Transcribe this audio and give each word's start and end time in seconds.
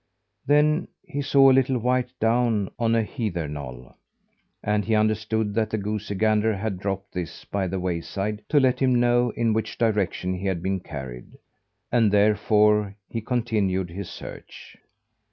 Then 0.47 0.87
he 1.03 1.21
saw 1.21 1.51
a 1.51 1.53
little 1.53 1.77
white 1.77 2.09
down 2.19 2.71
on 2.79 2.95
a 2.95 3.03
heather 3.03 3.47
knoll, 3.47 3.93
and 4.63 4.83
he 4.83 4.95
understood 4.95 5.53
that 5.53 5.69
the 5.69 5.77
goosey 5.77 6.15
gander 6.15 6.57
had 6.57 6.79
dropped 6.79 7.13
this 7.13 7.45
by 7.45 7.67
the 7.67 7.79
wayside 7.79 8.41
to 8.49 8.59
let 8.59 8.79
him 8.79 8.99
know 8.99 9.29
in 9.35 9.53
which 9.53 9.77
direction 9.77 10.33
he 10.33 10.47
had 10.47 10.63
been 10.63 10.79
carried; 10.79 11.37
and 11.91 12.11
therefore 12.11 12.95
he 13.09 13.21
continued 13.21 13.91
his 13.91 14.09
search. 14.09 14.75